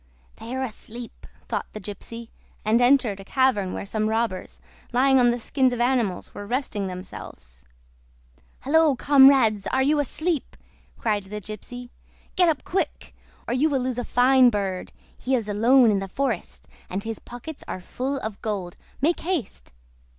"They 0.37 0.55
are 0.55 0.63
asleep," 0.63 1.27
thought 1.47 1.67
the 1.73 1.79
gypsy, 1.79 2.29
and 2.65 2.81
entered 2.81 3.19
a 3.19 3.23
cavern 3.23 3.71
where 3.71 3.85
some 3.85 4.09
robbers, 4.09 4.59
lying 4.91 5.19
on 5.19 5.29
the 5.29 5.37
skins 5.37 5.73
of 5.73 5.79
animals, 5.79 6.33
were 6.33 6.47
resting 6.47 6.87
themselves. 6.87 7.65
"Halloa, 8.61 8.95
comrades! 8.97 9.67
Are 9.67 9.83
you 9.83 9.99
asleep?" 9.99 10.57
cried 10.97 11.25
the 11.25 11.39
gypsy. 11.39 11.91
"Get 12.35 12.49
up, 12.49 12.63
quick! 12.63 13.13
or 13.47 13.53
you 13.53 13.69
will 13.69 13.81
lose 13.81 13.99
a 13.99 14.03
fine 14.03 14.49
bird. 14.49 14.91
He 15.19 15.35
is 15.35 15.47
alone 15.47 15.91
in 15.91 15.99
the 15.99 16.07
forest, 16.07 16.67
and 16.89 17.03
his 17.03 17.19
pockets 17.19 17.63
are 17.67 17.79
full 17.79 18.17
of 18.21 18.41
gold. 18.41 18.77
Make 19.01 19.19
haste!" 19.19 19.71